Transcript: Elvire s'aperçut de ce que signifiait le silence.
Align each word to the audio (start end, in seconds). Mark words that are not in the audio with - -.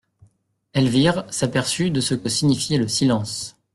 Elvire 0.73 1.25
s'aperçut 1.31 1.91
de 1.91 2.01
ce 2.01 2.15
que 2.15 2.27
signifiait 2.27 2.79
le 2.79 2.87
silence. 2.87 3.55